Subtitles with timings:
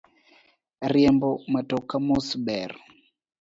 [0.91, 2.71] Riembo matoka mos ber.